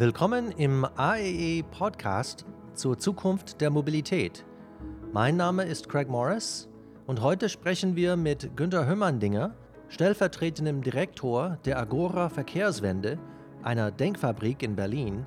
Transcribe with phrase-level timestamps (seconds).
[0.00, 4.46] Willkommen im AEE Podcast zur Zukunft der Mobilität.
[5.12, 6.70] Mein Name ist Craig Morris
[7.06, 9.54] und heute sprechen wir mit Günter Hömmerdinger,
[9.88, 13.18] stellvertretendem Direktor der Agora Verkehrswende,
[13.62, 15.26] einer Denkfabrik in Berlin,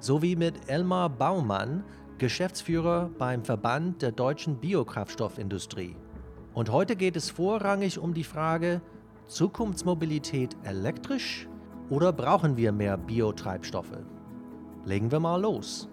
[0.00, 1.82] sowie mit Elmar Baumann,
[2.18, 5.96] Geschäftsführer beim Verband der deutschen Biokraftstoffindustrie.
[6.52, 8.82] Und heute geht es vorrangig um die Frage,
[9.28, 11.48] Zukunftsmobilität elektrisch
[11.90, 13.98] oder brauchen wir mehr Biotreibstoffe?
[14.84, 15.88] Legen wir mal los.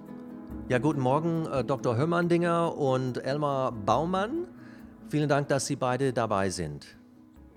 [0.70, 1.98] Ja, guten Morgen, äh, Dr.
[1.98, 4.48] Hömmerdinger und Elmar Baumann.
[5.10, 6.98] Vielen Dank, dass Sie beide dabei sind.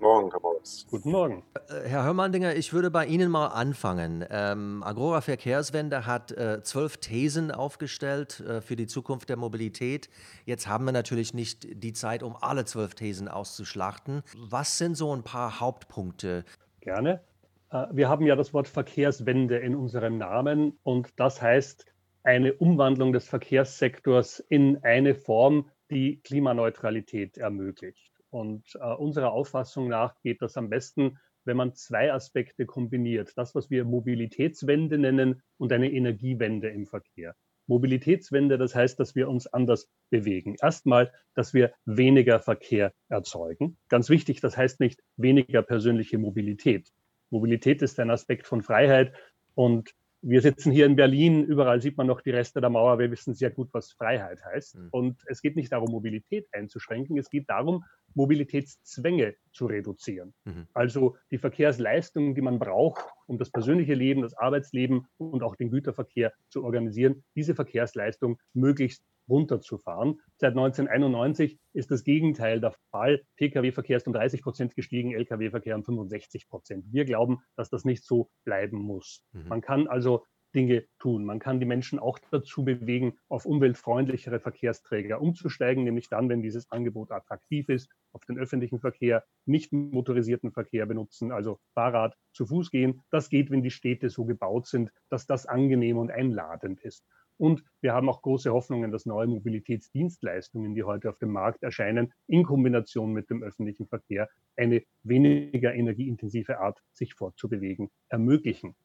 [0.01, 0.85] Morgen, Herr Morris.
[0.89, 1.43] Guten Morgen.
[1.69, 4.25] Äh, Herr Hörmandinger, ich würde bei Ihnen mal anfangen.
[4.29, 10.09] Ähm, Agora Verkehrswende hat äh, zwölf Thesen aufgestellt äh, für die Zukunft der Mobilität.
[10.45, 14.23] Jetzt haben wir natürlich nicht die Zeit, um alle zwölf Thesen auszuschlachten.
[14.35, 16.45] Was sind so ein paar Hauptpunkte?
[16.81, 17.21] Gerne.
[17.71, 21.85] Äh, wir haben ja das Wort Verkehrswende in unserem Namen und das heißt
[22.23, 28.13] eine Umwandlung des Verkehrssektors in eine Form, die Klimaneutralität ermöglicht.
[28.29, 33.33] Und äh, unserer Auffassung nach geht das am besten, wenn man zwei Aspekte kombiniert.
[33.35, 37.35] Das, was wir Mobilitätswende nennen und eine Energiewende im Verkehr.
[37.65, 40.55] Mobilitätswende, das heißt, dass wir uns anders bewegen.
[40.61, 43.77] Erstmal, dass wir weniger Verkehr erzeugen.
[43.89, 46.91] Ganz wichtig, das heißt nicht weniger persönliche Mobilität.
[47.31, 49.13] Mobilität ist ein Aspekt von Freiheit
[49.55, 49.93] und
[50.23, 52.99] wir sitzen hier in Berlin, überall sieht man noch die Reste der Mauer.
[52.99, 54.75] Wir wissen sehr gut, was Freiheit heißt.
[54.75, 54.87] Mhm.
[54.91, 57.17] Und es geht nicht darum, Mobilität einzuschränken.
[57.17, 60.33] Es geht darum, Mobilitätszwänge zu reduzieren.
[60.45, 60.67] Mhm.
[60.73, 65.71] Also die Verkehrsleistungen, die man braucht, um das persönliche Leben, das Arbeitsleben und auch den
[65.71, 70.19] Güterverkehr zu organisieren, diese Verkehrsleistung möglichst runterzufahren.
[70.37, 73.21] Seit 1991 ist das Gegenteil der Fall.
[73.37, 76.85] Pkw-Verkehr ist um 30 Prozent gestiegen, Lkw-Verkehr um 65 Prozent.
[76.91, 79.23] Wir glauben, dass das nicht so bleiben muss.
[79.31, 79.47] Mhm.
[79.47, 80.23] Man kann also
[80.53, 81.25] Dinge tun.
[81.25, 86.69] Man kann die Menschen auch dazu bewegen, auf umweltfreundlichere Verkehrsträger umzusteigen, nämlich dann, wenn dieses
[86.71, 92.71] Angebot attraktiv ist, auf den öffentlichen Verkehr, nicht motorisierten Verkehr benutzen, also Fahrrad, zu Fuß
[92.71, 93.01] gehen.
[93.09, 97.05] Das geht, wenn die Städte so gebaut sind, dass das angenehm und einladend ist.
[97.41, 102.13] Und wir haben auch große Hoffnungen, dass neue Mobilitätsdienstleistungen, die heute auf dem Markt erscheinen,
[102.27, 108.75] in Kombination mit dem öffentlichen Verkehr eine weniger energieintensive Art, sich fortzubewegen, ermöglichen.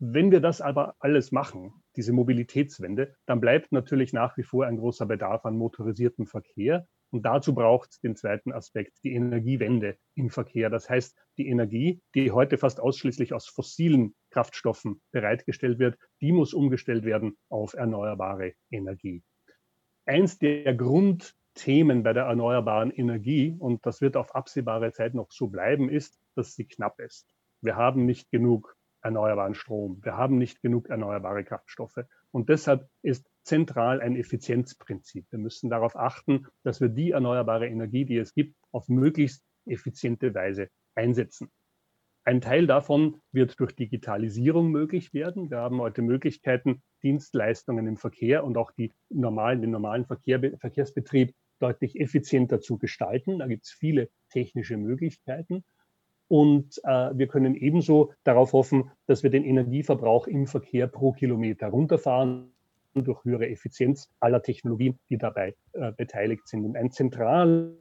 [0.00, 4.78] Wenn wir das aber alles machen, diese Mobilitätswende, dann bleibt natürlich nach wie vor ein
[4.78, 6.88] großer Bedarf an motorisiertem Verkehr.
[7.10, 10.68] Und dazu braucht es den zweiten Aspekt, die Energiewende im Verkehr.
[10.68, 16.54] Das heißt, die Energie, die heute fast ausschließlich aus fossilen Kraftstoffen bereitgestellt wird, die muss
[16.54, 19.22] umgestellt werden auf erneuerbare Energie.
[20.06, 25.48] Eins der Grundthemen bei der erneuerbaren Energie, und das wird auf absehbare Zeit noch so
[25.48, 27.34] bleiben, ist, dass sie knapp ist.
[27.60, 30.00] Wir haben nicht genug erneuerbaren Strom.
[30.02, 32.04] Wir haben nicht genug erneuerbare Kraftstoffe.
[32.30, 35.26] Und deshalb ist zentral ein Effizienzprinzip.
[35.30, 40.34] Wir müssen darauf achten, dass wir die erneuerbare Energie, die es gibt, auf möglichst effiziente
[40.34, 41.50] Weise einsetzen.
[42.28, 45.50] Ein Teil davon wird durch Digitalisierung möglich werden.
[45.50, 51.34] Wir haben heute Möglichkeiten, Dienstleistungen im Verkehr und auch die normalen, den normalen Verkehr, Verkehrsbetrieb
[51.58, 53.38] deutlich effizienter zu gestalten.
[53.38, 55.64] Da gibt es viele technische Möglichkeiten.
[56.28, 61.68] Und äh, wir können ebenso darauf hoffen, dass wir den Energieverbrauch im Verkehr pro Kilometer
[61.68, 62.52] runterfahren
[62.92, 66.66] durch höhere Effizienz aller Technologien, die dabei äh, beteiligt sind.
[66.66, 67.72] Und ein zentraler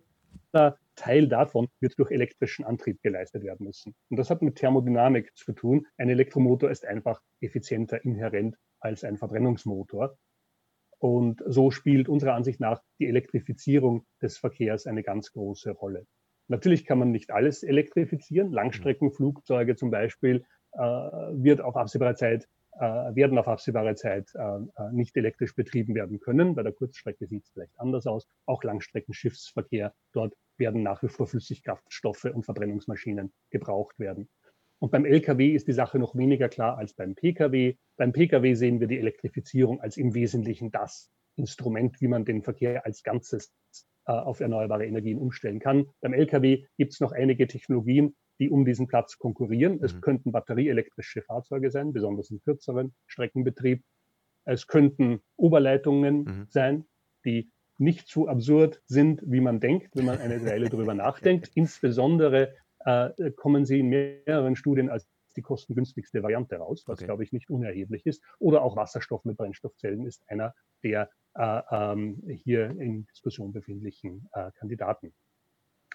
[0.98, 3.96] Teil davon wird durch elektrischen Antrieb geleistet werden müssen.
[4.10, 5.88] Und das hat mit Thermodynamik zu tun.
[5.98, 10.18] Ein Elektromotor ist einfach effizienter inhärent als ein Verbrennungsmotor.
[11.00, 16.08] Und so spielt unserer Ansicht nach die Elektrifizierung des Verkehrs eine ganz große Rolle.
[16.48, 18.52] Natürlich kann man nicht alles elektrifizieren.
[18.52, 22.48] Langstreckenflugzeuge zum Beispiel äh, wird auf absehbare Zeit,
[22.80, 26.56] äh, werden auf absehbare Zeit äh, äh nicht elektrisch betrieben werden können.
[26.56, 28.28] Bei der Kurzstrecke sieht es vielleicht anders aus.
[28.46, 34.30] Auch Langstreckenschiffsverkehr, dort werden nach wie vor Flüssigkraftstoffe und Verbrennungsmaschinen gebraucht werden.
[34.80, 37.76] Und beim Lkw ist die Sache noch weniger klar als beim Pkw.
[37.96, 42.86] Beim Pkw sehen wir die Elektrifizierung als im Wesentlichen das Instrument, wie man den Verkehr
[42.86, 43.54] als Ganzes
[44.06, 45.88] äh, auf erneuerbare Energien umstellen kann.
[46.02, 49.80] Beim Lkw gibt es noch einige Technologien, die um diesen Platz konkurrieren.
[49.84, 50.02] Es mhm.
[50.02, 53.84] könnten batterieelektrische Fahrzeuge sein, besonders im kürzeren Streckenbetrieb.
[54.46, 56.46] Es könnten Oberleitungen mhm.
[56.50, 56.86] sein,
[57.26, 61.52] die nicht so absurd sind, wie man denkt, wenn man eine Weile darüber nachdenkt.
[61.54, 67.06] Insbesondere äh, kommen sie in mehreren Studien als die kostengünstigste Variante raus, was, okay.
[67.06, 68.24] glaube ich, nicht unerheblich ist.
[68.40, 70.54] Oder auch Wasserstoff mit Brennstoffzellen ist einer
[70.84, 75.14] der äh, ähm, hier in Diskussion befindlichen äh, Kandidaten.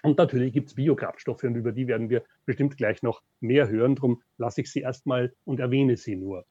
[0.01, 3.95] Und natürlich gibt es Biokraftstoffe und über die werden wir bestimmt gleich noch mehr hören.
[3.95, 6.45] Darum lasse ich sie erstmal und erwähne sie nur.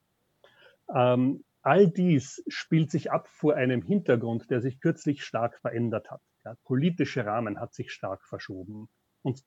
[0.94, 6.20] Ähm, all dies spielt sich ab vor einem Hintergrund, der sich kürzlich stark verändert hat.
[6.44, 8.88] Der politische Rahmen hat sich stark verschoben.
[9.22, 9.42] Und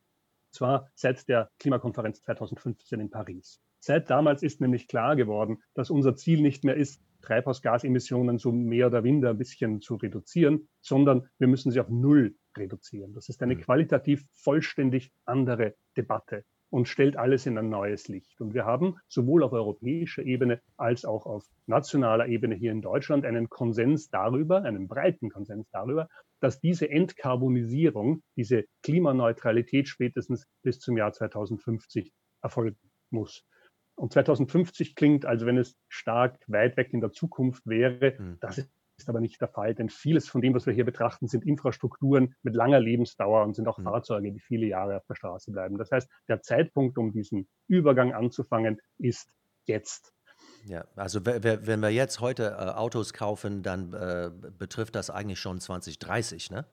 [0.51, 3.61] zwar seit der Klimakonferenz 2015 in Paris.
[3.79, 8.87] Seit damals ist nämlich klar geworden, dass unser Ziel nicht mehr ist, Treibhausgasemissionen so mehr
[8.87, 13.13] oder minder ein bisschen zu reduzieren, sondern wir müssen sie auf Null reduzieren.
[13.13, 13.61] Das ist eine mhm.
[13.61, 18.41] qualitativ vollständig andere Debatte und stellt alles in ein neues Licht.
[18.41, 23.25] Und wir haben sowohl auf europäischer Ebene als auch auf nationaler Ebene hier in Deutschland
[23.25, 26.09] einen Konsens darüber, einen breiten Konsens darüber,
[26.39, 32.77] dass diese Entkarbonisierung, diese Klimaneutralität spätestens bis zum Jahr 2050 erfolgen
[33.09, 33.45] muss.
[33.95, 38.15] Und 2050 klingt, als wenn es stark weit weg in der Zukunft wäre.
[38.19, 38.37] Mhm.
[38.41, 41.27] Das ist ist aber nicht der Fall, denn vieles von dem, was wir hier betrachten,
[41.27, 43.83] sind Infrastrukturen mit langer Lebensdauer und sind auch mhm.
[43.83, 45.77] Fahrzeuge, die viele Jahre auf der Straße bleiben.
[45.77, 49.29] Das heißt, der Zeitpunkt, um diesen Übergang anzufangen, ist
[49.65, 50.13] jetzt.
[50.65, 55.59] Ja, also wenn wir jetzt heute äh, Autos kaufen, dann äh, betrifft das eigentlich schon
[55.59, 56.65] 2030, ne?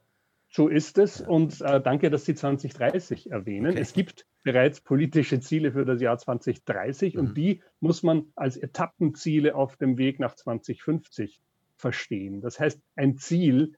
[0.49, 1.29] So ist es ja.
[1.29, 3.73] und äh, danke, dass Sie 2030 erwähnen.
[3.73, 3.81] Okay.
[3.81, 7.21] Es gibt bereits politische Ziele für das Jahr 2030 mhm.
[7.21, 11.41] und die muss man als Etappenziele auf dem Weg nach 2050
[11.83, 12.41] verstehen.
[12.41, 13.75] Das heißt, ein Ziel,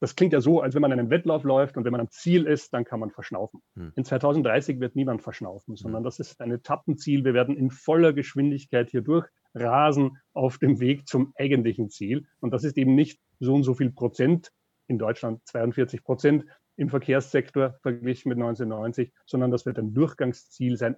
[0.00, 2.46] das klingt ja so, als wenn man einen Wettlauf läuft und wenn man am Ziel
[2.46, 3.62] ist, dann kann man verschnaufen.
[3.76, 3.92] Hm.
[3.94, 6.04] In 2030 wird niemand verschnaufen, sondern hm.
[6.04, 7.24] das ist ein Etappenziel.
[7.24, 12.26] Wir werden in voller Geschwindigkeit hier durchrasen auf dem Weg zum eigentlichen Ziel.
[12.40, 14.50] Und das ist eben nicht so und so viel Prozent,
[14.86, 16.44] in Deutschland 42 Prozent
[16.76, 20.96] im Verkehrssektor verglichen mit 1990, sondern das wird ein Durchgangsziel sein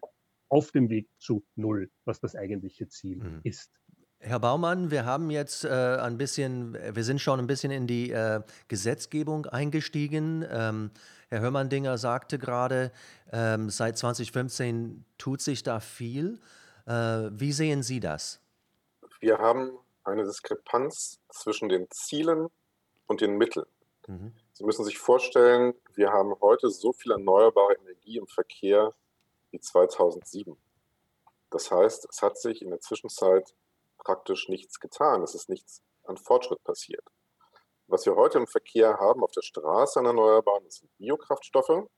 [0.48, 3.40] auf dem Weg zu Null, was das eigentliche Ziel hm.
[3.42, 3.70] ist.
[4.18, 8.10] Herr Baumann, wir haben jetzt äh, ein bisschen, wir sind schon ein bisschen in die
[8.10, 10.44] äh, Gesetzgebung eingestiegen.
[10.50, 10.90] Ähm,
[11.28, 12.92] Herr Hörmandinger sagte gerade,
[13.32, 16.40] ähm, seit 2015 tut sich da viel.
[16.86, 16.92] Äh,
[17.30, 18.40] wie sehen Sie das?
[19.20, 22.48] Wir haben eine Diskrepanz zwischen den Zielen
[23.06, 23.66] und den Mitteln.
[24.06, 24.32] Mhm.
[24.52, 28.94] Sie müssen sich vorstellen, wir haben heute so viel erneuerbare Energie im Verkehr
[29.50, 30.56] wie 2007.
[31.50, 33.54] Das heißt, es hat sich in der Zwischenzeit
[34.06, 35.22] praktisch nichts getan.
[35.22, 37.04] Es ist nichts an Fortschritt passiert.
[37.88, 41.88] Was wir heute im Verkehr haben auf der Straße an Erneuerbaren, sind Biokraftstoffe.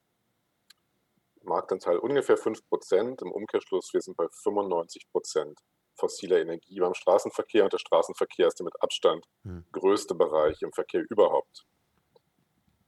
[1.43, 3.23] Marktanteil ungefähr 5%.
[3.23, 5.55] Im Umkehrschluss, wir sind bei 95%
[5.97, 9.67] fossiler Energie beim Straßenverkehr und der Straßenverkehr ist der mit Abstand hm.
[9.73, 11.67] größte Bereich im Verkehr überhaupt.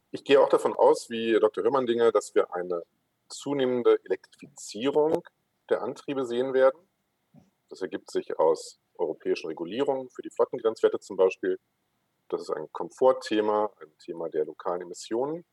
[0.09, 1.63] Ich gehe auch davon aus, wie Dr.
[1.63, 2.83] Hörmandinger, dass wir eine
[3.29, 5.23] zunehmende Elektrifizierung
[5.69, 6.79] der Antriebe sehen werden.
[7.69, 11.59] Das ergibt sich aus europäischen Regulierungen für die Flottengrenzwerte zum Beispiel.
[12.29, 15.45] Das ist ein Komfortthema, ein Thema der lokalen Emissionen.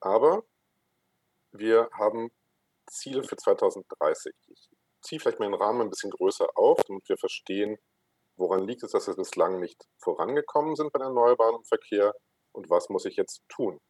[0.00, 0.42] Aber
[1.52, 2.30] wir haben
[2.86, 4.34] Ziele für 2030.
[4.48, 4.70] Ich
[5.02, 7.78] ziehe vielleicht meinen Rahmen ein bisschen größer auf, damit wir verstehen,
[8.36, 12.14] woran liegt es, dass wir bislang nicht vorangekommen sind bei den Erneuerbaren im Verkehr
[12.52, 13.80] und was muss ich jetzt tun.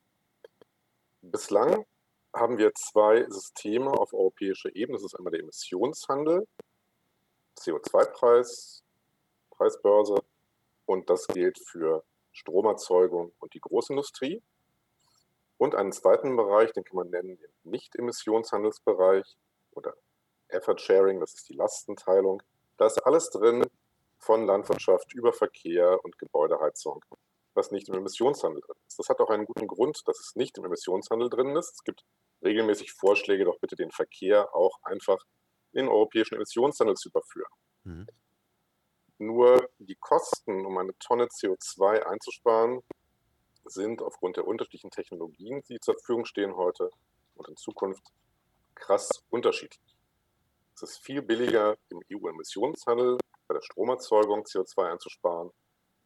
[1.21, 1.87] Bislang
[2.35, 4.97] haben wir zwei Systeme auf europäischer Ebene.
[4.97, 6.47] Das ist einmal der Emissionshandel
[7.59, 8.83] CO2-Preis,
[9.51, 10.23] Preisbörse
[10.87, 14.43] und das gilt für Stromerzeugung und die Großindustrie.
[15.59, 19.37] Und einen zweiten Bereich, den kann man nennen den Nicht-Emissionshandelsbereich
[19.73, 19.95] oder
[20.49, 22.43] Effort Sharing, das ist die Lastenteilung.
[22.79, 23.65] Da ist alles drin,
[24.23, 27.05] von Landwirtschaft über Verkehr und Gebäudeheizung,
[27.55, 28.99] was nicht im Emissionshandel drin ist.
[28.99, 31.75] Das hat auch einen guten Grund, dass es nicht im Emissionshandel drin ist.
[31.75, 32.05] Es gibt
[32.43, 35.25] regelmäßig Vorschläge, doch bitte den Verkehr auch einfach
[35.72, 37.52] in den europäischen Emissionshandel zu überführen.
[37.84, 38.06] Mhm.
[39.19, 42.82] Nur die Kosten, um eine Tonne CO2 einzusparen,
[43.64, 46.91] sind aufgrund der unterschiedlichen Technologien, die zur Verfügung stehen heute
[47.36, 48.02] und in Zukunft,
[48.74, 49.96] krass unterschiedlich.
[50.74, 55.50] Es ist viel billiger, im EU-Emissionshandel bei der Stromerzeugung CO2 einzusparen,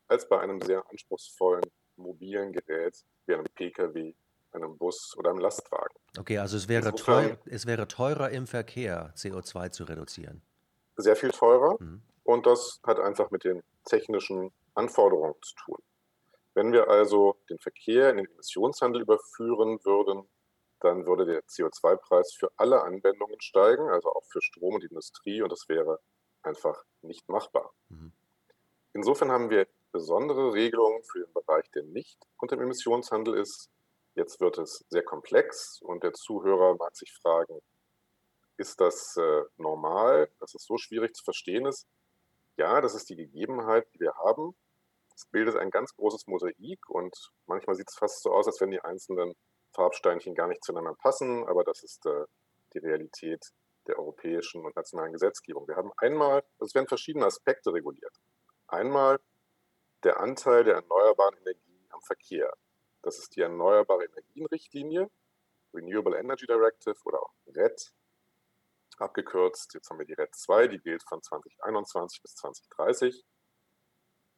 [0.09, 1.65] als bei einem sehr anspruchsvollen
[1.97, 4.15] mobilen Gerät wie einem Pkw
[4.53, 5.95] einem Bus oder einem Lastwagen.
[6.19, 10.43] Okay, also es wäre, teuer, es wäre teurer im Verkehr, CO2 zu reduzieren.
[10.97, 12.03] Sehr viel teurer mhm.
[12.25, 15.79] und das hat einfach mit den technischen Anforderungen zu tun.
[16.55, 20.27] Wenn wir also den Verkehr in den Emissionshandel überführen würden,
[20.81, 25.51] dann würde der CO2-Preis für alle Anwendungen steigen, also auch für Strom und Industrie, und
[25.51, 26.01] das wäre
[26.43, 27.73] einfach nicht machbar.
[27.89, 28.13] Mhm.
[28.95, 33.71] Insofern haben wir besondere Regelungen für den Bereich, der nicht unter dem Emissionshandel ist,
[34.17, 37.61] Jetzt wird es sehr komplex und der Zuhörer mag sich fragen,
[38.57, 41.87] ist das äh, normal, dass es so schwierig zu verstehen ist?
[42.57, 44.57] Ja, das ist die Gegebenheit, die wir haben.
[45.15, 47.15] Es bildet ein ganz großes Mosaik und
[47.47, 49.35] manchmal sieht es fast so aus, als wenn die einzelnen
[49.75, 52.25] Farbsteinchen gar nicht zueinander passen, aber das ist äh,
[52.73, 53.53] die Realität,
[53.87, 55.69] der europäischen und nationalen Gesetzgebung.
[55.69, 58.17] Wir haben einmal, es werden verschiedene Aspekte reguliert.
[58.67, 59.21] Einmal
[60.05, 62.51] der Anteil der erneuerbaren Energie am Verkehr.
[63.07, 65.09] Das ist die Erneuerbare Energienrichtlinie,
[65.73, 67.95] Renewable Energy Directive oder auch RED
[68.99, 69.75] abgekürzt.
[69.75, 73.25] Jetzt haben wir die RED 2, die gilt von 2021 bis 2030.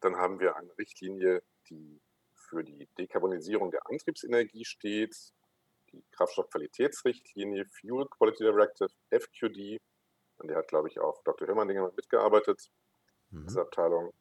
[0.00, 2.02] Dann haben wir eine Richtlinie, die
[2.34, 5.16] für die Dekarbonisierung der Antriebsenergie steht,
[5.90, 9.80] die Kraftstoffqualitätsrichtlinie Fuel Quality Directive, FQD.
[10.40, 11.48] An der hat, glaube ich, auch Dr.
[11.48, 12.70] Hörmanninger mitgearbeitet,
[13.30, 13.46] mhm.
[13.46, 14.12] diese Abteilung.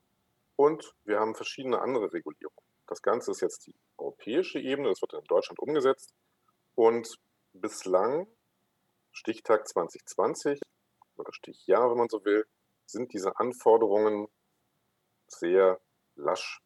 [0.56, 2.67] Und wir haben verschiedene andere Regulierungen.
[2.88, 6.14] Das Ganze ist jetzt die europäische Ebene, das wird in Deutschland umgesetzt.
[6.76, 7.20] Und
[7.54, 8.28] bislang,
[9.12, 10.62] Stichtag 2020
[11.18, 12.46] oder Stichjahr, wenn man so will,
[12.86, 14.28] sind diese Anforderungen
[15.28, 15.80] sehr
[16.16, 16.62] lasch.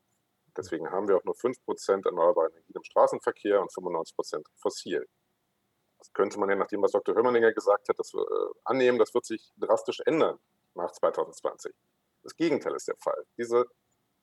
[0.56, 5.08] Deswegen haben wir auch nur 5% erneuerbare Energien im Straßenverkehr und 95% fossil.
[5.98, 7.16] Das könnte man ja nach dem, was Dr.
[7.16, 8.18] Hömerlinger gesagt hat, das, äh,
[8.66, 10.40] annehmen, das wird sich drastisch ändern
[10.76, 11.74] nach 2020.
[12.24, 13.26] Das Gegenteil ist der Fall.
[13.38, 13.66] Diese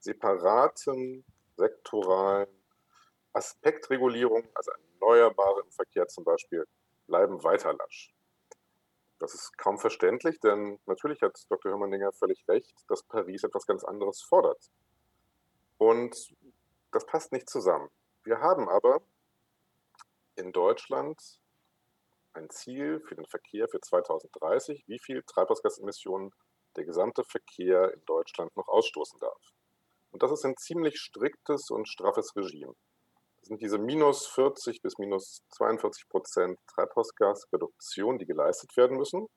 [0.00, 1.25] separaten
[1.59, 2.49] sektoralen
[3.33, 6.67] Aspektregulierungen, also Erneuerbare im Verkehr zum Beispiel,
[7.07, 8.15] bleiben weiter lasch.
[9.19, 11.73] Das ist kaum verständlich, denn natürlich hat Dr.
[11.73, 14.71] Hörmanninger völlig recht, dass Paris etwas ganz anderes fordert.
[15.77, 16.35] Und
[16.93, 17.91] das passt nicht zusammen.
[18.23, 19.00] Wir haben aber
[20.37, 21.41] in Deutschland
[22.35, 26.33] ein Ziel für den Verkehr für 2030, wie viel Treibhausgasemissionen
[26.77, 29.53] der gesamte Verkehr in Deutschland noch ausstoßen darf.
[30.11, 32.75] Und das ist ein ziemlich striktes und straffes Regime.
[33.38, 39.29] Das sind diese minus 40 bis minus 42 Prozent Treibhausgasreduktion, die geleistet werden müssen.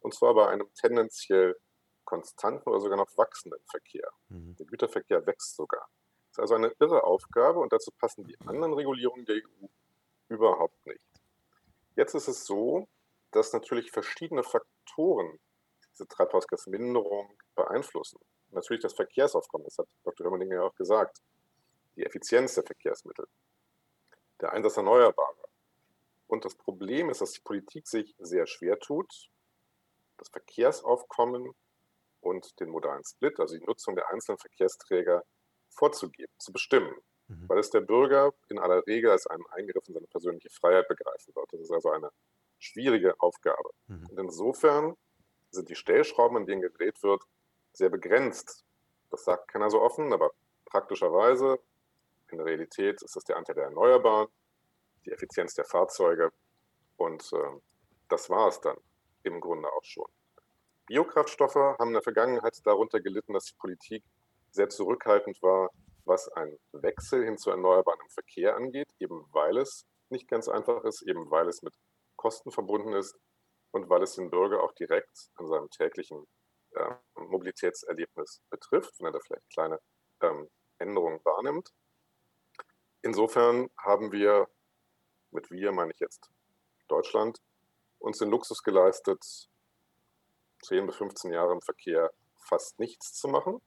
[0.00, 1.56] Und zwar bei einem tendenziell
[2.04, 4.10] konstanten oder sogar noch wachsenden Verkehr.
[4.28, 4.56] Mhm.
[4.56, 5.86] Der Güterverkehr wächst sogar.
[6.28, 9.66] Das ist also eine irre Aufgabe und dazu passen die anderen Regulierungen der EU
[10.28, 11.02] überhaupt nicht.
[11.96, 12.88] Jetzt ist es so,
[13.32, 15.38] dass natürlich verschiedene Faktoren
[15.92, 18.20] diese Treibhausgasminderung beeinflussen.
[18.50, 20.26] Natürlich das Verkehrsaufkommen, das hat Dr.
[20.26, 21.20] Römerling ja auch gesagt,
[21.96, 23.26] die Effizienz der Verkehrsmittel,
[24.40, 25.48] der Einsatz Erneuerbarer.
[26.26, 29.30] Und das Problem ist, dass die Politik sich sehr schwer tut,
[30.18, 31.54] das Verkehrsaufkommen
[32.20, 35.24] und den modalen Split, also die Nutzung der einzelnen Verkehrsträger,
[35.70, 36.94] vorzugeben, zu bestimmen.
[37.28, 37.48] Mhm.
[37.48, 41.34] Weil es der Bürger in aller Regel als einen Eingriff in seine persönliche Freiheit begreifen
[41.34, 41.52] wird.
[41.52, 42.10] Das ist also eine
[42.58, 43.70] schwierige Aufgabe.
[43.86, 44.06] Mhm.
[44.10, 44.96] Und insofern
[45.50, 47.22] sind die Stellschrauben, an denen gedreht wird,
[47.72, 48.64] sehr begrenzt.
[49.10, 50.30] Das sagt keiner so offen, aber
[50.66, 51.58] praktischerweise
[52.30, 54.28] in der Realität ist das der Anteil der Erneuerbaren,
[55.04, 56.32] die Effizienz der Fahrzeuge
[56.96, 57.60] und äh,
[58.08, 58.76] das war es dann
[59.22, 60.06] im Grunde auch schon.
[60.86, 64.04] Biokraftstoffe haben in der Vergangenheit darunter gelitten, dass die Politik
[64.50, 65.70] sehr zurückhaltend war,
[66.04, 70.84] was ein Wechsel hin zu erneuerbaren im Verkehr angeht, eben weil es nicht ganz einfach
[70.84, 71.74] ist, eben weil es mit
[72.16, 73.14] Kosten verbunden ist
[73.70, 76.26] und weil es den Bürger auch direkt an seinem täglichen
[77.14, 79.80] Mobilitätserlebnis betrifft, wenn er da vielleicht kleine
[80.20, 80.48] ähm,
[80.78, 81.72] Änderungen wahrnimmt.
[83.02, 84.48] Insofern haben wir,
[85.30, 86.30] mit wir meine ich jetzt
[86.88, 87.40] Deutschland,
[87.98, 89.24] uns den Luxus geleistet,
[90.62, 93.60] 10 bis 15 Jahre im Verkehr fast nichts zu machen.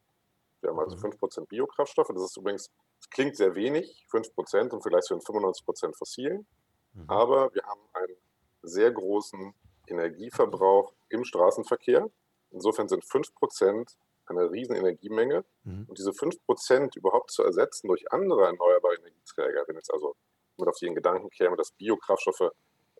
[0.61, 1.45] Wir haben also 5% mhm.
[1.47, 2.09] Biokraftstoffe.
[2.13, 6.45] Das ist übrigens, das klingt sehr wenig, 5% im Vergleich zu den 95% fossilen.
[6.93, 7.09] Mhm.
[7.09, 8.17] Aber wir haben einen
[8.61, 9.53] sehr großen
[9.87, 12.09] Energieverbrauch im Straßenverkehr.
[12.51, 15.45] Insofern sind 5% eine riesen Energiemenge.
[15.63, 15.85] Mhm.
[15.87, 20.15] Und diese 5% überhaupt zu ersetzen durch andere erneuerbare Energieträger, wenn jetzt also
[20.57, 22.51] jemand auf den Gedanken käme, dass Biokraftstoffe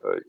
[0.02, 0.22] äh,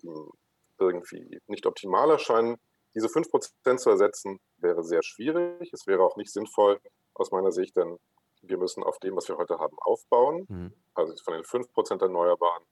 [0.78, 2.58] irgendwie nicht optimal erscheinen,
[2.94, 5.72] diese 5% zu ersetzen, wäre sehr schwierig.
[5.72, 6.78] Es wäre auch nicht sinnvoll
[7.14, 7.98] aus meiner Sicht, denn
[8.42, 10.46] wir müssen auf dem, was wir heute haben, aufbauen.
[10.48, 10.72] Mhm.
[10.94, 12.64] Also von den 5% Erneuerbaren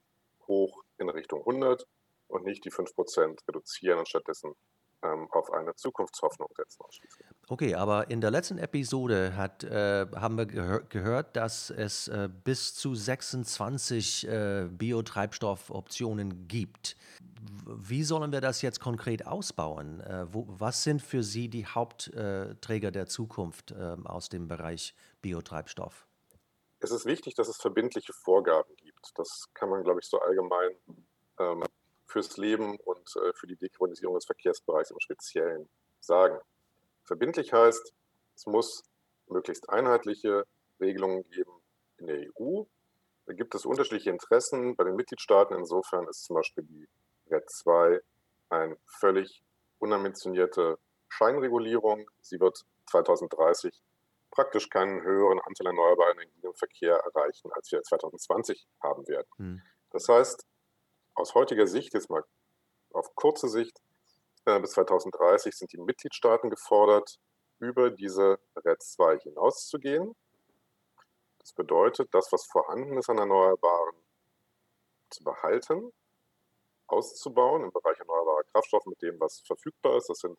[0.46, 1.86] hoch in Richtung 100
[2.28, 4.54] und nicht die 5% reduzieren und stattdessen
[5.02, 6.84] ähm, auf eine Zukunftshoffnung setzen.
[7.48, 12.28] Okay, aber in der letzten Episode hat, äh, haben wir gehör gehört, dass es äh,
[12.44, 16.96] bis zu 26 äh, Biotreibstoffoptionen gibt.
[17.66, 20.00] Wie sollen wir das jetzt konkret ausbauen?
[20.00, 26.06] Äh, wo, was sind für Sie die Hauptträger der Zukunft ähm, aus dem Bereich Biotreibstoff?
[26.80, 29.10] Es ist wichtig, dass es verbindliche Vorgaben gibt.
[29.16, 30.70] Das kann man, glaube ich, so allgemein
[31.38, 31.64] ähm,
[32.10, 35.68] fürs Leben und äh, für die Dekarbonisierung des Verkehrsbereichs im Speziellen
[36.00, 36.38] sagen.
[37.04, 37.92] Verbindlich heißt,
[38.34, 38.82] es muss
[39.28, 40.44] möglichst einheitliche
[40.80, 41.52] Regelungen geben
[41.98, 42.64] in der EU.
[43.26, 45.56] Da gibt es unterschiedliche Interessen bei den Mitgliedstaaten.
[45.56, 46.88] Insofern ist zum Beispiel die
[47.30, 48.00] RED 2
[48.48, 49.42] eine völlig
[49.78, 52.10] unambitionierte Scheinregulierung.
[52.20, 53.80] Sie wird 2030
[54.30, 59.28] praktisch keinen höheren Anteil erneuerbarer Energien im Verkehr erreichen, als wir 2020 haben werden.
[59.36, 59.62] Hm.
[59.90, 60.46] Das heißt,
[61.14, 62.24] aus heutiger Sicht, jetzt mal
[62.92, 63.80] auf kurze Sicht,
[64.46, 67.18] Äh, bis 2030 sind die Mitgliedstaaten gefordert,
[67.58, 70.16] über diese RED 2 hinauszugehen.
[71.38, 73.96] Das bedeutet, das, was vorhanden ist an Erneuerbaren,
[75.10, 75.92] zu behalten,
[76.86, 80.08] auszubauen im Bereich erneuerbarer Kraftstoffe mit dem, was verfügbar ist.
[80.08, 80.38] Das sind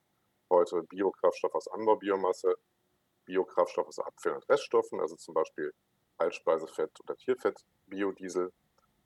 [0.49, 2.55] heute Biokraftstoffe aus Anbaubiomasse,
[3.25, 5.73] Biokraftstoffe aus Abfällen und Reststoffen, also zum Beispiel
[6.17, 8.51] Altspeisefett oder Tierfett, Biodiesel.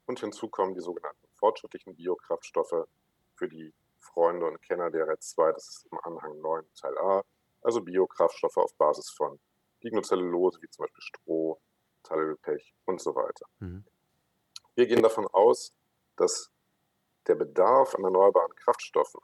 [0.06, 2.88] Und hinzu kommen die sogenannten fortschrittlichen Biokraftstoffe
[3.36, 7.24] für die Freunde und Kenner der RED 2, das ist im Anhang 9 Teil A,
[7.62, 9.40] also Biokraftstoffe auf Basis von
[9.82, 11.60] Lignocellulose, wie zum Beispiel Stroh,
[12.04, 13.46] Talgelpech und so weiter.
[13.60, 13.84] Mhm.
[14.76, 15.74] Wir gehen davon aus,
[16.16, 16.52] dass
[17.28, 19.22] der Bedarf an erneuerbaren Kraftstoffen,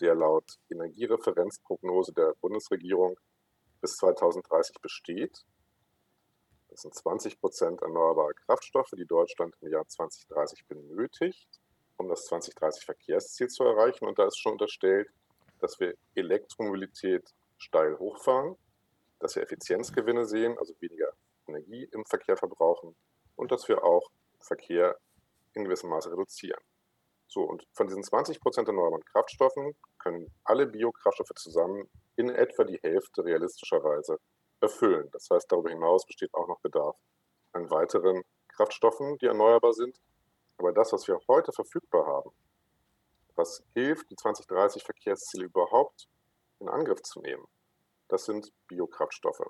[0.00, 3.18] der laut Energiereferenzprognose der Bundesregierung
[3.80, 5.44] bis 2030 besteht,
[6.74, 11.48] das sind 20 Prozent erneuerbare Kraftstoffe, die Deutschland im Jahr 2030 benötigt,
[11.98, 14.06] um das 2030 Verkehrsziel zu erreichen.
[14.06, 15.08] Und da ist schon unterstellt,
[15.60, 18.56] dass wir Elektromobilität steil hochfahren,
[19.20, 21.12] dass wir Effizienzgewinne sehen, also weniger
[21.46, 22.96] Energie im Verkehr verbrauchen
[23.36, 24.98] und dass wir auch Verkehr
[25.52, 26.60] in gewissem Maße reduzieren.
[27.28, 32.80] So, und von diesen 20 Prozent erneuerbaren Kraftstoffen können alle Biokraftstoffe zusammen in etwa die
[32.82, 34.18] Hälfte realistischerweise
[34.64, 35.08] erfüllen.
[35.12, 36.96] Das heißt, darüber hinaus besteht auch noch Bedarf
[37.52, 40.00] an weiteren Kraftstoffen, die erneuerbar sind.
[40.58, 42.30] Aber das, was wir heute verfügbar haben,
[43.34, 46.08] was hilft, die 2030 Verkehrsziele überhaupt
[46.60, 47.46] in Angriff zu nehmen,
[48.08, 49.46] das sind Biokraftstoffe.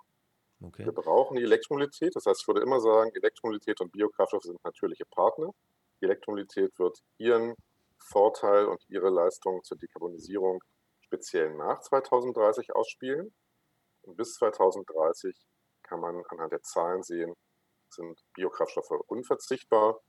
[0.63, 0.85] Okay.
[0.85, 2.17] Wir brauchen die Elektromobilität.
[2.17, 5.51] Das heißt, ich würde immer sagen, Elektromobilität und Biokraftstoffe sind natürliche Partner.
[6.01, 7.55] Die Elektromobilität wird ihren
[7.99, 10.63] Vorteil und ihre Leistung zur Dekarbonisierung
[11.01, 13.35] speziell nach 2030 ausspielen.
[14.07, 15.37] Bis 2030
[15.83, 17.35] kann man anhand der Zahlen sehen,
[17.89, 20.01] sind Biokraftstoffe unverzichtbar.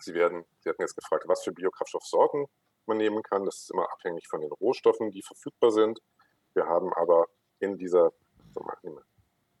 [0.00, 2.46] Sie werden, Sie hatten jetzt gefragt, was für Biokraftstoffsorten
[2.86, 3.44] man nehmen kann.
[3.44, 6.00] Das ist immer abhängig von den Rohstoffen, die verfügbar sind.
[6.54, 8.12] Wir haben aber in dieser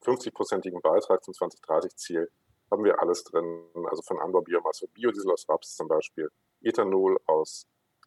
[0.02, 2.30] 50-prozentigen Beitrag zum 2030-Ziel
[2.70, 6.30] haben wir alles drin, also von Anbaubiomasse, Biodiesel aus Raps zum Beispiel,
[6.62, 7.66] Ethanol aus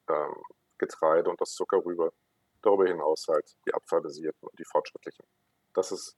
[0.10, 0.36] ähm,
[0.78, 2.14] Getreide und aus Zuckerrübe,
[2.64, 5.26] darüber hinaus halt die abfallbasierten und die fortschrittlichen.
[5.74, 6.18] Das ist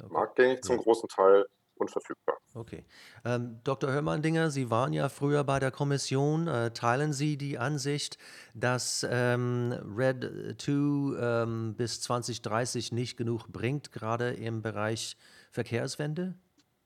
[0.00, 0.12] okay.
[0.12, 2.38] marktgängig zum großen Teil unverfügbar.
[2.54, 2.84] Okay.
[3.24, 3.90] Ähm, Dr.
[3.90, 6.46] Hörmann-Dinger, Sie waren ja früher bei der Kommission.
[6.46, 8.16] Äh, teilen Sie die Ansicht,
[8.54, 15.16] dass ähm, RED 2 ähm, bis 2030 nicht genug bringt, gerade im Bereich
[15.50, 16.34] Verkehrswende?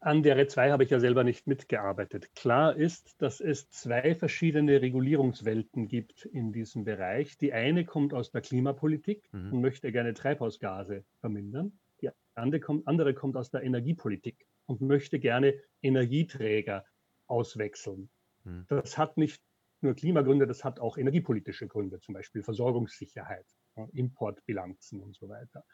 [0.00, 2.34] An der RED 2 habe ich ja selber nicht mitgearbeitet.
[2.36, 7.36] Klar ist, dass es zwei verschiedene Regulierungswelten gibt in diesem Bereich.
[7.36, 9.52] Die eine kommt aus der Klimapolitik mhm.
[9.52, 11.78] und möchte gerne Treibhausgase vermindern.
[12.00, 16.84] Die andere kommt, andere kommt aus der Energiepolitik und möchte gerne Energieträger
[17.26, 18.08] auswechseln.
[18.44, 18.66] Hm.
[18.68, 19.42] Das hat nicht
[19.80, 23.46] nur Klimagründe, das hat auch energiepolitische Gründe, zum Beispiel Versorgungssicherheit,
[23.92, 25.64] Importbilanzen und so weiter.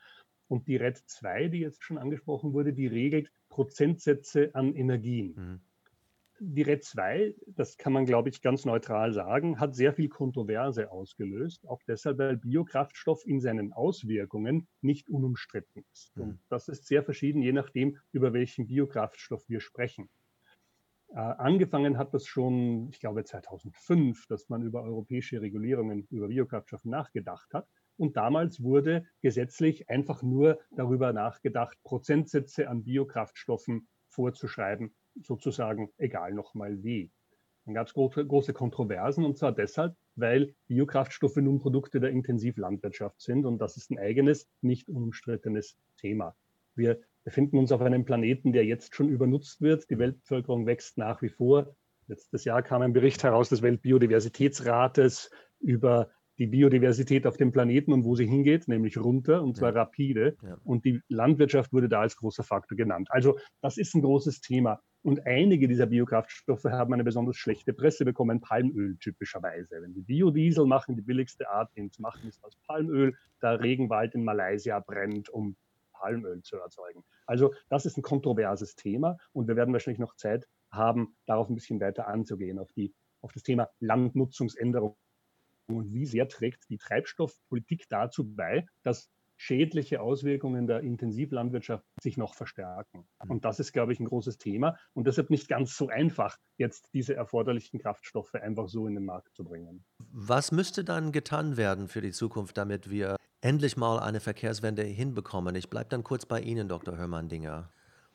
[0.48, 5.34] Und die RED 2, die jetzt schon angesprochen wurde, die regelt Prozentsätze an Energien.
[5.34, 5.60] Mhm
[6.40, 10.90] die RED 2, das kann man, glaube ich, ganz neutral sagen, hat sehr viel Kontroverse
[10.90, 11.66] ausgelöst.
[11.66, 16.16] Auch deshalb, weil Biokraftstoff in seinen Auswirkungen nicht unumstritten ist.
[16.16, 16.22] Mhm.
[16.22, 20.08] Und das ist sehr verschieden, je nachdem, über welchen Biokraftstoff wir sprechen.
[21.08, 26.84] Äh, angefangen hat das schon, ich glaube, 2005, dass man über europäische Regulierungen über Biokraftstoff
[26.84, 27.68] nachgedacht hat.
[27.96, 36.82] Und damals wurde gesetzlich einfach nur darüber nachgedacht, Prozentsätze an Biokraftstoffen vorzuschreiben, sozusagen egal nochmal
[36.82, 37.10] wie.
[37.64, 43.46] Dann gab es große, Kontroversen und zwar deshalb, weil Biokraftstoffe nun Produkte der Intensivlandwirtschaft sind
[43.46, 46.36] und das ist ein eigenes, nicht unumstrittenes Thema.
[46.74, 49.88] Wir befinden uns auf einem Planeten, der jetzt schon übernutzt wird.
[49.88, 51.74] Die Weltbevölkerung wächst nach wie vor.
[52.06, 55.30] Letztes Jahr kam ein Bericht heraus des Weltbiodiversitätsrates
[55.60, 59.82] über die Biodiversität auf dem Planeten und wo sie hingeht, nämlich runter und zwar ja.
[59.82, 60.36] rapide.
[60.42, 60.58] Ja.
[60.64, 63.08] Und die Landwirtschaft wurde da als großer Faktor genannt.
[63.10, 64.80] Also das ist ein großes Thema.
[65.02, 69.82] Und einige dieser Biokraftstoffe haben eine besonders schlechte Presse bekommen, Palmöl typischerweise.
[69.82, 73.14] Wenn die Biodiesel machen, die billigste Art, den zu machen, ist aus Palmöl.
[73.42, 75.56] Der Regenwald in Malaysia brennt, um
[75.92, 77.04] Palmöl zu erzeugen.
[77.26, 81.54] Also das ist ein kontroverses Thema und wir werden wahrscheinlich noch Zeit haben, darauf ein
[81.54, 84.96] bisschen weiter anzugehen, auf, die, auf das Thema Landnutzungsänderung
[85.66, 92.34] und wie sehr trägt die Treibstoffpolitik dazu bei, dass schädliche Auswirkungen der Intensivlandwirtschaft sich noch
[92.34, 93.06] verstärken.
[93.22, 93.30] Mhm.
[93.30, 96.88] Und das ist, glaube ich, ein großes Thema und deshalb nicht ganz so einfach, jetzt
[96.94, 99.84] diese erforderlichen Kraftstoffe einfach so in den Markt zu bringen.
[99.98, 105.54] Was müsste dann getan werden für die Zukunft, damit wir endlich mal eine Verkehrswende hinbekommen?
[105.56, 106.96] Ich bleibe dann kurz bei Ihnen, Dr.
[106.96, 107.70] Hörmann-Dinger.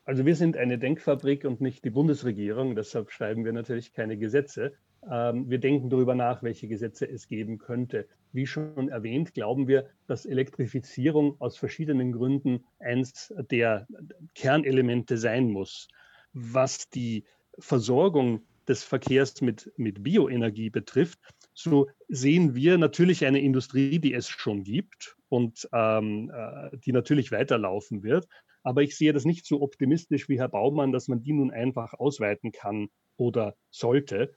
[0.05, 4.73] Also wir sind eine Denkfabrik und nicht die Bundesregierung, deshalb schreiben wir natürlich keine Gesetze.
[5.09, 8.07] Ähm, wir denken darüber nach, welche Gesetze es geben könnte.
[8.31, 13.88] Wie schon erwähnt, glauben wir, dass Elektrifizierung aus verschiedenen Gründen eins der
[14.35, 15.88] Kernelemente sein muss.
[16.33, 17.25] Was die
[17.57, 21.19] Versorgung des Verkehrs mit, mit Bioenergie betrifft,
[21.53, 27.31] so sehen wir natürlich eine Industrie, die es schon gibt und ähm, äh, die natürlich
[27.31, 28.27] weiterlaufen wird.
[28.62, 31.93] Aber ich sehe das nicht so optimistisch wie Herr Baumann, dass man die nun einfach
[31.95, 34.35] ausweiten kann oder sollte.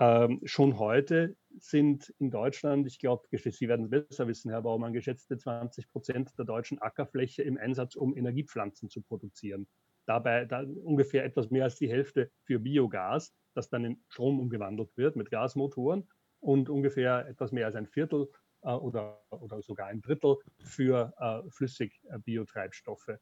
[0.00, 4.94] Ähm, schon heute sind in Deutschland, ich glaube, Sie werden es besser wissen, Herr Baumann,
[4.94, 9.68] geschätzte 20 Prozent der deutschen Ackerfläche im Einsatz, um Energiepflanzen zu produzieren.
[10.06, 10.46] Dabei
[10.82, 15.30] ungefähr etwas mehr als die Hälfte für Biogas, das dann in Strom umgewandelt wird mit
[15.30, 16.08] Gasmotoren
[16.40, 18.30] und ungefähr etwas mehr als ein Viertel
[18.62, 23.18] äh, oder, oder sogar ein Drittel für äh, Flüssigbiotreibstoffe.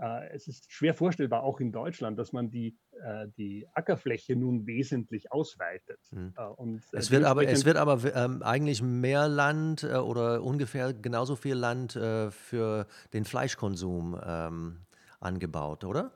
[0.00, 4.36] Äh, äh, es ist schwer vorstellbar, auch in Deutschland, dass man die, äh, die Ackerfläche
[4.36, 6.00] nun wesentlich ausweitet.
[6.10, 6.34] Hm.
[6.56, 11.36] Und, es, wird aber, es wird aber ähm, eigentlich mehr Land äh, oder ungefähr genauso
[11.36, 14.80] viel Land äh, für den Fleischkonsum ähm,
[15.20, 16.12] angebaut, oder?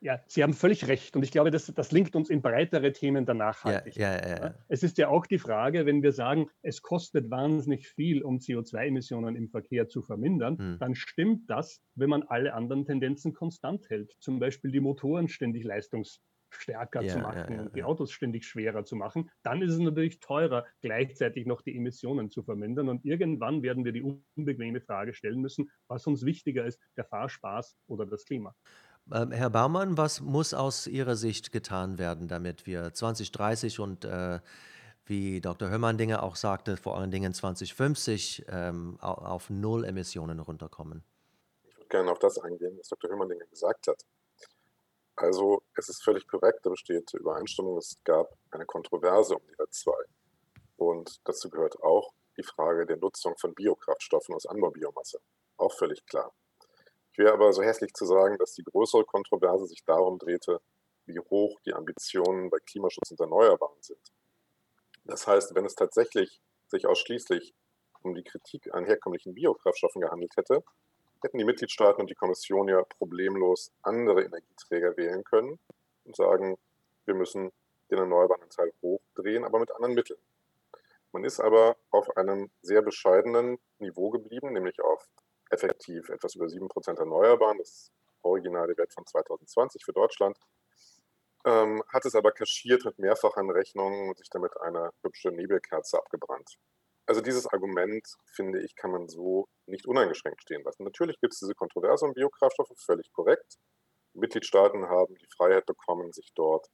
[0.00, 1.16] Ja, Sie haben völlig recht.
[1.16, 4.24] Und ich glaube, das, das linkt uns in breitere Themen der Nachhaltigkeit.
[4.24, 7.88] Ja, ja, ja, es ist ja auch die Frage, wenn wir sagen, es kostet wahnsinnig
[7.88, 10.78] viel, um CO2-Emissionen im Verkehr zu vermindern, hm.
[10.78, 14.14] dann stimmt das, wenn man alle anderen Tendenzen konstant hält.
[14.20, 19.30] Zum Beispiel die Motoren ständig leistungsstärker zu machen und die Autos ständig schwerer zu machen,
[19.42, 22.90] dann ist es natürlich teurer, gleichzeitig noch die Emissionen zu vermindern.
[22.90, 27.78] Und irgendwann werden wir die unbequeme Frage stellen müssen, was uns wichtiger ist, der Fahrspaß
[27.86, 28.54] oder das Klima.
[29.12, 34.40] Ähm, Herr Baumann, was muss aus Ihrer Sicht getan werden, damit wir 2030 und äh,
[35.04, 35.70] wie Dr.
[35.70, 41.04] Hömmerdinger auch sagte, vor allen Dingen 2050 ähm, auf Null Emissionen runterkommen?
[41.68, 43.10] Ich würde gerne auf das eingehen, was Dr.
[43.10, 44.02] Hömmerdinger gesagt hat.
[45.14, 49.72] Also es ist völlig korrekt, da besteht Übereinstimmung, es gab eine Kontroverse um die RED
[49.72, 49.92] 2.
[50.76, 55.20] Und dazu gehört auch die Frage der Nutzung von Biokraftstoffen aus Anbaubiomasse.
[55.56, 56.32] Auch völlig klar.
[57.16, 60.60] Ich wäre aber so hässlich zu sagen, dass die größere Kontroverse sich darum drehte,
[61.06, 64.12] wie hoch die Ambitionen bei Klimaschutz und Erneuerbaren sind.
[65.06, 67.54] Das heißt, wenn es tatsächlich sich ausschließlich
[68.02, 70.62] um die Kritik an herkömmlichen Biokraftstoffen gehandelt hätte,
[71.22, 75.58] hätten die Mitgliedstaaten und die Kommission ja problemlos andere Energieträger wählen können
[76.04, 76.58] und sagen,
[77.06, 77.50] wir müssen
[77.90, 80.20] den erneuerbaren Anteil hochdrehen, aber mit anderen Mitteln.
[81.12, 85.08] Man ist aber auf einem sehr bescheidenen Niveau geblieben, nämlich auf
[85.50, 90.36] effektiv etwas über 7% Erneuerbaren, das originale Wert von 2020 für Deutschland,
[91.44, 96.56] ähm, hat es aber kaschiert mit mehrfachen Rechnungen und sich damit eine hübsche Nebelkerze abgebrannt.
[97.06, 98.04] Also dieses Argument,
[98.34, 100.82] finde ich, kann man so nicht uneingeschränkt stehen lassen.
[100.82, 103.58] Natürlich gibt es diese Kontroverse um Biokraftstoffe, völlig korrekt.
[104.14, 106.66] Mitgliedstaaten haben die Freiheit bekommen, sich dort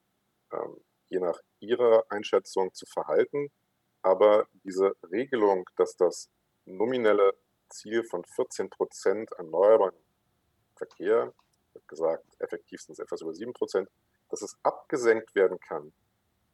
[0.53, 3.51] ähm, je nach ihrer Einschätzung zu verhalten.
[4.01, 6.31] Aber diese Regelung, dass das
[6.65, 7.35] nominelle
[7.73, 9.97] Ziel von 14 Prozent erneuerbaren
[10.77, 11.33] Verkehr,
[11.73, 13.89] wird gesagt, effektiv sind es etwas über 7 Prozent,
[14.31, 15.93] dass es abgesenkt werden kann,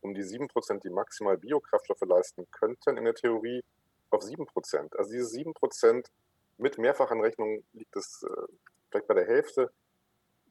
[0.00, 3.64] um die 7 Prozent, die maximal Biokraftstoffe leisten könnten, in der Theorie
[4.10, 4.96] auf 7 Prozent.
[4.96, 6.10] Also diese 7 Prozent
[6.56, 8.52] mit Mehrfachanrechnung liegt es äh,
[8.90, 9.70] vielleicht bei der Hälfte.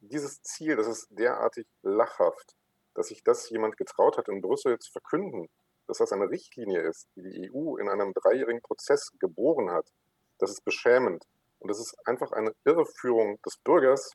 [0.00, 2.56] Dieses Ziel, das ist derartig lachhaft,
[2.94, 5.48] dass sich das jemand getraut hat, in Brüssel zu verkünden,
[5.86, 9.90] dass das eine Richtlinie ist, die die EU in einem dreijährigen Prozess geboren hat,
[10.38, 11.24] das ist beschämend.
[11.60, 14.12] Und das ist einfach eine Irreführung des Bürgers,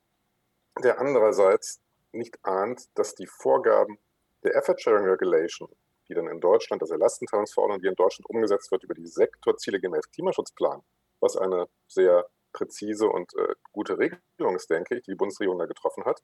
[0.82, 1.82] der andererseits
[2.12, 4.00] nicht ahnt, dass die Vorgaben
[4.44, 5.70] der Effort Sharing Regulation,
[6.08, 9.80] die dann in Deutschland, also der Lastenteilungsverordnung, die in Deutschland umgesetzt wird über die Sektorziele
[9.80, 10.82] gemäß Klimaschutzplan,
[11.20, 15.66] was eine sehr präzise und äh, gute Regelung ist, denke ich, die die Bundesregierung da
[15.66, 16.22] getroffen hat,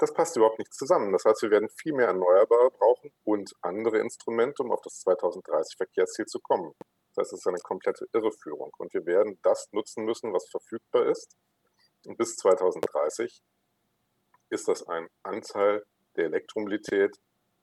[0.00, 1.12] das passt überhaupt nicht zusammen.
[1.12, 5.76] Das heißt, wir werden viel mehr Erneuerbare brauchen und andere Instrumente, um auf das 2030
[5.76, 6.72] Verkehrsziel zu kommen.
[7.20, 8.72] Das ist eine komplette Irreführung.
[8.78, 11.36] Und wir werden das nutzen müssen, was verfügbar ist.
[12.06, 13.42] Und bis 2030
[14.48, 15.84] ist das ein Anteil
[16.16, 17.14] der Elektromobilität,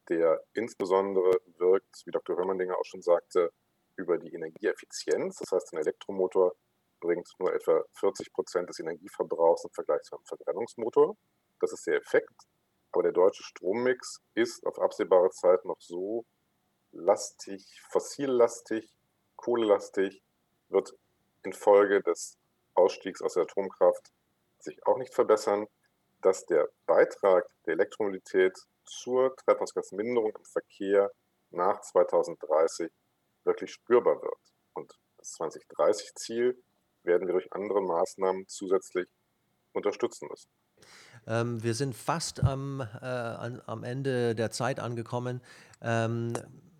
[0.09, 2.37] der insbesondere wirkt, wie Dr.
[2.37, 3.51] Hörmandinger auch schon sagte,
[3.95, 5.37] über die Energieeffizienz.
[5.37, 6.55] Das heißt, ein Elektromotor
[6.99, 11.17] bringt nur etwa 40 Prozent des Energieverbrauchs im Vergleich zu einem Verbrennungsmotor.
[11.59, 12.43] Das ist der Effekt.
[12.91, 16.27] Aber der deutsche Strommix ist auf absehbare Zeit noch so
[16.91, 18.93] lastig, fossillastig,
[19.37, 20.21] kohlelastig,
[20.69, 20.93] wird
[21.43, 22.37] infolge des
[22.73, 24.11] Ausstiegs aus der Atomkraft
[24.59, 25.67] sich auch nicht verbessern,
[26.21, 31.11] dass der Beitrag der Elektromobilität zur Treibhausgasminderung im Verkehr
[31.51, 32.91] nach 2030
[33.43, 34.39] wirklich spürbar wird.
[34.73, 36.61] Und das 2030-Ziel
[37.03, 39.07] werden wir durch andere Maßnahmen zusätzlich
[39.73, 40.49] unterstützen müssen.
[41.25, 45.41] Ähm, wir sind fast am, äh, an, am Ende der Zeit angekommen.
[45.81, 46.33] Ähm,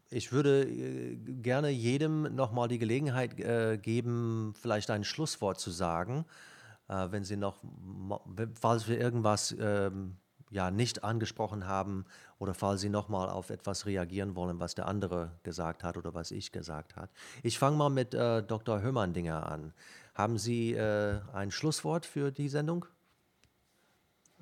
[0.10, 6.26] ich würde äh, gerne jedem nochmal die Gelegenheit äh, geben, vielleicht ein Schlusswort zu sagen,
[6.88, 7.60] äh, wenn Sie noch,
[8.60, 10.17] falls wir irgendwas ähm,
[10.50, 12.06] ja, nicht angesprochen haben
[12.39, 16.32] oder falls Sie nochmal auf etwas reagieren wollen, was der andere gesagt hat oder was
[16.32, 17.10] ich gesagt habe.
[17.43, 18.82] Ich fange mal mit äh, Dr.
[18.82, 19.74] Hömandinger an.
[20.15, 22.86] Haben Sie äh, ein Schlusswort für die Sendung?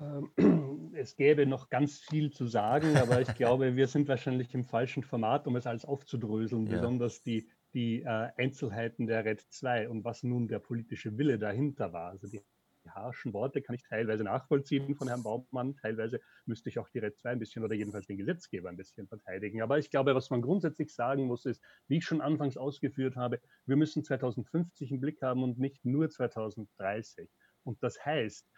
[0.00, 0.30] Ähm,
[0.94, 5.02] es gäbe noch ganz viel zu sagen, aber ich glaube, wir sind wahrscheinlich im falschen
[5.02, 6.76] Format, um es alles aufzudröseln, ja.
[6.76, 11.92] besonders die, die äh, Einzelheiten der RED 2 und was nun der politische Wille dahinter
[11.92, 12.10] war.
[12.10, 12.42] Also die
[12.88, 17.18] harschen Worte kann ich teilweise nachvollziehen von Herrn Baumann, teilweise müsste ich auch die RED
[17.18, 19.62] 2 ein bisschen oder jedenfalls den Gesetzgeber ein bisschen verteidigen.
[19.62, 23.40] Aber ich glaube, was man grundsätzlich sagen muss, ist, wie ich schon anfangs ausgeführt habe,
[23.66, 27.28] wir müssen 2050 im Blick haben und nicht nur 2030.
[27.64, 28.48] Und das heißt,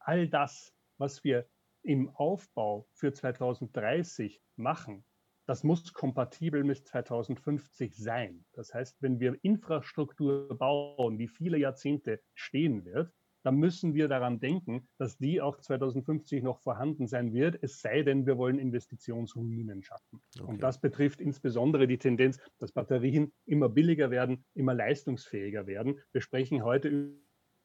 [0.00, 1.48] all das, was wir
[1.82, 5.04] im Aufbau für 2030 machen,
[5.46, 8.44] das muss kompatibel mit 2050 sein.
[8.52, 13.10] Das heißt, wenn wir Infrastruktur bauen, die viele Jahrzehnte stehen wird,
[13.44, 18.02] dann müssen wir daran denken, dass die auch 2050 noch vorhanden sein wird, es sei
[18.02, 20.20] denn, wir wollen Investitionsruinen schaffen.
[20.38, 20.46] Okay.
[20.46, 25.98] Und das betrifft insbesondere die Tendenz, dass Batterien immer billiger werden, immer leistungsfähiger werden.
[26.12, 27.16] Wir sprechen heute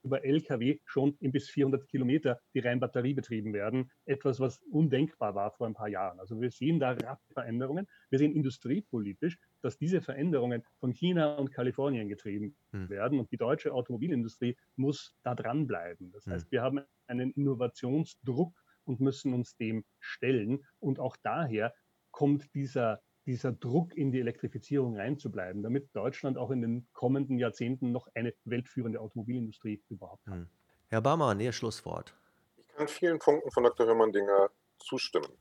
[0.04, 3.92] über Lkw schon in bis 400 Kilometer, die rein batteriebetrieben werden.
[4.06, 6.20] Etwas, was undenkbar war vor ein paar Jahren.
[6.20, 6.96] Also wir sehen da
[7.34, 7.88] Veränderungen.
[8.10, 12.90] Wir sehen industriepolitisch, dass diese Veränderungen von China und Kalifornien getrieben hm.
[12.90, 13.20] werden.
[13.20, 16.12] Und die deutsche Automobilindustrie muss da dranbleiben.
[16.12, 16.52] Das heißt, hm.
[16.52, 18.54] wir haben einen Innovationsdruck
[18.86, 20.66] und müssen uns dem stellen.
[20.80, 21.74] Und auch daher
[22.12, 27.92] kommt dieser dieser Druck in die Elektrifizierung reinzubleiben, damit Deutschland auch in den kommenden Jahrzehnten
[27.92, 30.36] noch eine weltführende Automobilindustrie überhaupt hat.
[30.36, 30.50] Hm.
[30.90, 32.16] Herr Barmann, Ihr Schlusswort.
[32.58, 33.88] Ich kann vielen Punkten von Dr.
[33.88, 35.32] Hörmann-Dinger zustimmen.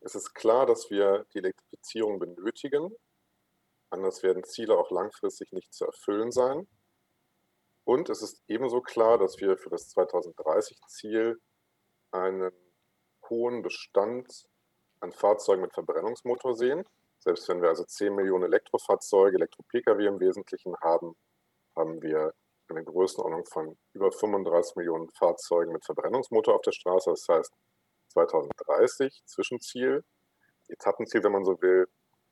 [0.00, 2.90] Es ist klar, dass wir die Elektrifizierung benötigen.
[3.90, 6.66] Anders werden Ziele auch langfristig nicht zu erfüllen sein.
[7.84, 11.40] Und es ist ebenso klar, dass wir für das 2030-Ziel
[12.12, 12.50] einen
[13.28, 14.46] hohen Bestand
[15.00, 16.84] an Fahrzeugen mit Verbrennungsmotor sehen.
[17.20, 21.16] Selbst wenn wir also 10 Millionen Elektrofahrzeuge, Elektro-Pkw im Wesentlichen haben,
[21.76, 22.34] haben wir
[22.68, 27.10] eine Größenordnung von über 35 Millionen Fahrzeugen mit Verbrennungsmotor auf der Straße.
[27.10, 27.52] Das heißt,
[28.08, 30.04] 2030 Zwischenziel,
[30.68, 31.88] Etappenziel, wenn man so will,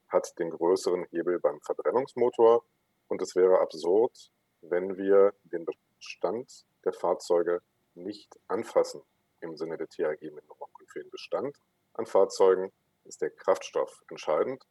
[0.09, 2.64] hat den größeren Hebel beim Verbrennungsmotor.
[3.09, 4.31] Und es wäre absurd,
[4.62, 5.66] wenn wir den
[5.98, 7.61] Bestand der Fahrzeuge
[7.94, 9.03] nicht anfassen
[9.40, 10.68] im Sinne der THG-Minderung.
[10.79, 11.57] Und für den Bestand
[11.94, 12.72] an Fahrzeugen
[13.05, 14.64] ist der Kraftstoff entscheidend.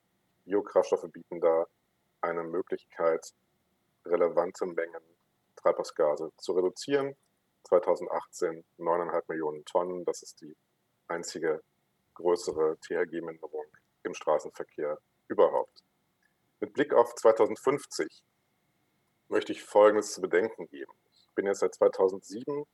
[0.47, 1.67] Biokraftstoffe bieten da
[2.21, 3.33] eine Möglichkeit,
[4.05, 5.03] relevante Mengen
[5.57, 7.15] Treibhausgase zu reduzieren.
[7.65, 10.05] 2018 9,5 Millionen Tonnen.
[10.05, 10.55] Das ist die
[11.09, 11.61] einzige
[12.13, 13.65] größere THG-Minderung
[14.03, 15.83] im Straßenverkehr überhaupt.
[16.61, 18.23] Mit Blick auf 2050
[19.27, 20.93] möchte ich Folgendes zu bedenken geben.
[21.11, 22.65] Ich bin jetzt seit 2007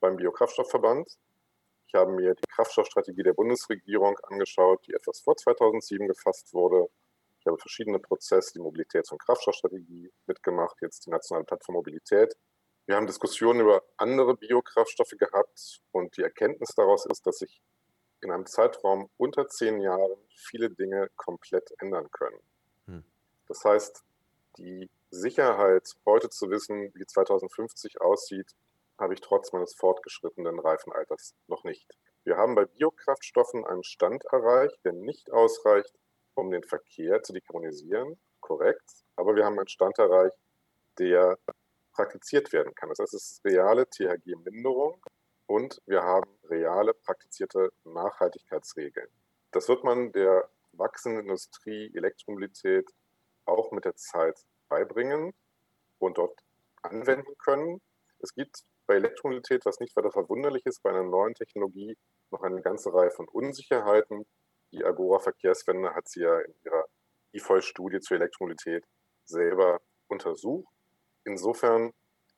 [0.00, 1.18] beim Biokraftstoffverband
[1.92, 6.88] ich habe mir die Kraftstoffstrategie der Bundesregierung angeschaut, die etwas vor 2007 gefasst wurde.
[7.42, 12.36] Ich habe verschiedene Prozesse, die Mobilitäts- und Kraftstoffstrategie mitgemacht, jetzt die nationale Plattform Mobilität.
[12.86, 17.60] Wir haben Diskussionen über andere Biokraftstoffe gehabt und die Erkenntnis daraus ist, dass sich
[18.20, 22.38] in einem Zeitraum unter zehn Jahren viele Dinge komplett ändern können.
[22.86, 23.04] Hm.
[23.48, 24.04] Das heißt,
[24.56, 28.54] die Sicherheit, heute zu wissen, wie 2050 aussieht,
[29.00, 31.98] habe ich trotz meines fortgeschrittenen Reifenalters noch nicht.
[32.22, 35.92] Wir haben bei Biokraftstoffen einen Stand erreicht, der nicht ausreicht,
[36.34, 40.38] um den Verkehr zu dekarbonisieren, korrekt, aber wir haben einen Stand erreicht,
[40.98, 41.38] der
[41.92, 42.88] praktiziert werden kann.
[42.88, 45.00] Das heißt, es ist reale THG-Minderung
[45.46, 49.08] und wir haben reale praktizierte Nachhaltigkeitsregeln.
[49.50, 52.88] Das wird man der wachsenden Industrie Elektromobilität
[53.44, 55.34] auch mit der Zeit beibringen
[55.98, 56.38] und dort
[56.82, 57.80] anwenden können.
[58.20, 61.96] Es gibt bei Elektromobilität, was nicht weiter verwunderlich ist, bei einer neuen Technologie
[62.30, 64.24] noch eine ganze Reihe von Unsicherheiten.
[64.72, 66.84] Die Agora Verkehrswende hat sie ja in ihrer
[67.32, 68.84] IFOL-Studie zur Elektromobilität
[69.24, 70.72] selber untersucht.
[71.24, 71.92] Insofern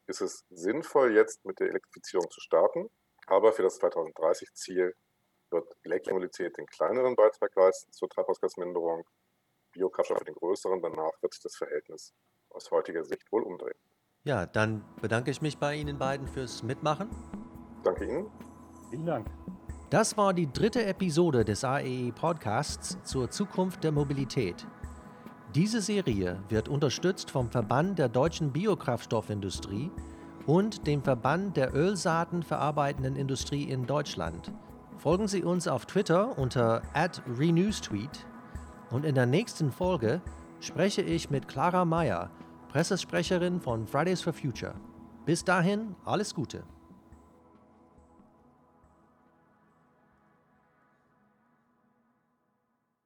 [0.06, 2.90] ist es sinnvoll, jetzt mit der Elektrifizierung zu starten.
[3.26, 4.94] Aber für das 2030-Ziel
[5.50, 9.04] wird Elektromobilität den kleineren Beitrag leisten zur Treibhausgasminderung,
[9.72, 10.82] Biokraftstoff den größeren.
[10.82, 12.12] Danach wird sich das Verhältnis
[12.50, 13.78] aus heutiger Sicht wohl umdrehen.
[14.24, 17.10] Ja, dann bedanke ich mich bei Ihnen beiden fürs Mitmachen.
[17.82, 18.30] Danke Ihnen.
[18.90, 19.26] Vielen Dank.
[19.90, 24.66] Das war die dritte Episode des AEE e Podcasts zur Zukunft der Mobilität.
[25.54, 29.90] Diese Serie wird unterstützt vom Verband der deutschen Biokraftstoffindustrie
[30.46, 34.50] und dem Verband der Ölsaatenverarbeitenden Industrie in Deutschland.
[34.96, 36.82] Folgen Sie uns auf Twitter unter
[37.38, 38.26] @renewstweet
[38.90, 40.22] Und in der nächsten Folge
[40.60, 42.30] spreche ich mit Clara Meyer,
[42.68, 44.74] Pressesprecherin von Fridays for Future.
[45.26, 46.64] Bis dahin, alles Gute.